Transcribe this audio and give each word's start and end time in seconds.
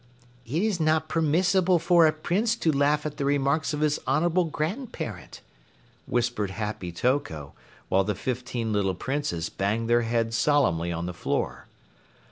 "It 0.47 0.63
is 0.63 0.79
not 0.79 1.07
permissible 1.09 1.77
for 1.77 2.07
a 2.07 2.11
Prince 2.11 2.55
to 2.55 2.71
laugh 2.71 3.05
at 3.05 3.17
the 3.17 3.23
remarks 3.25 3.71
of 3.71 3.81
his 3.81 3.99
honorable 4.07 4.45
grandparent," 4.45 5.41
whispered 6.07 6.49
Happy 6.49 6.91
Toko, 6.91 7.53
while 7.87 8.03
the 8.03 8.15
fifteen 8.15 8.73
little 8.73 8.95
Princes 8.95 9.49
banged 9.49 9.87
their 9.91 10.01
heads 10.01 10.35
solemnly 10.35 10.91
on 10.91 11.05
the 11.05 11.13
floor. 11.13 11.67